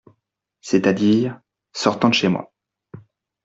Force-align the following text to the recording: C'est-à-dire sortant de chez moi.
C'est-à-dire 0.61 1.39
sortant 1.73 2.09
de 2.09 2.15
chez 2.15 2.27
moi. 2.27 2.51